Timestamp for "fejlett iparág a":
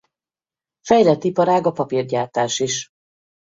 0.87-1.71